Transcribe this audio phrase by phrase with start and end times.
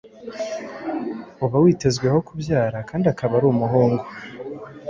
[1.45, 4.03] uba witezweho kubyara kandi akaba ari umuhungu